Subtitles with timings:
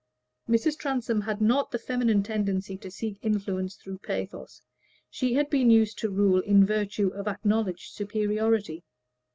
[0.49, 0.79] Mrs.
[0.79, 4.63] Transome had not the feminine tendency to seek influence through pathos;
[5.11, 8.83] she had been used to rule in virtue of acknowledged superiority.